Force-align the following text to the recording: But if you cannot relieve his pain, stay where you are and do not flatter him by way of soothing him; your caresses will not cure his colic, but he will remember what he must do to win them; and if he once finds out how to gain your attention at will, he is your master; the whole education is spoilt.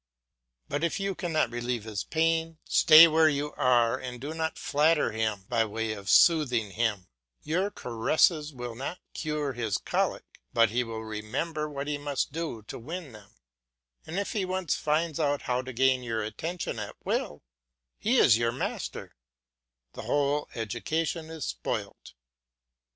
But 0.67 0.83
if 0.83 0.99
you 0.99 1.13
cannot 1.13 1.51
relieve 1.51 1.83
his 1.83 2.03
pain, 2.03 2.57
stay 2.67 3.07
where 3.07 3.29
you 3.29 3.53
are 3.53 3.99
and 3.99 4.19
do 4.19 4.33
not 4.33 4.57
flatter 4.57 5.11
him 5.11 5.45
by 5.47 5.63
way 5.63 5.93
of 5.93 6.09
soothing 6.09 6.71
him; 6.71 7.05
your 7.43 7.69
caresses 7.69 8.51
will 8.51 8.73
not 8.73 8.97
cure 9.13 9.53
his 9.53 9.77
colic, 9.77 10.23
but 10.53 10.71
he 10.71 10.83
will 10.83 11.03
remember 11.03 11.69
what 11.69 11.87
he 11.87 11.99
must 11.99 12.31
do 12.31 12.63
to 12.63 12.79
win 12.79 13.11
them; 13.11 13.35
and 14.07 14.17
if 14.17 14.31
he 14.33 14.43
once 14.43 14.73
finds 14.75 15.19
out 15.19 15.43
how 15.43 15.61
to 15.61 15.71
gain 15.71 16.01
your 16.01 16.23
attention 16.23 16.79
at 16.79 16.95
will, 17.05 17.43
he 17.99 18.17
is 18.17 18.39
your 18.39 18.51
master; 18.51 19.15
the 19.93 20.01
whole 20.01 20.49
education 20.55 21.29
is 21.29 21.45
spoilt. 21.45 22.13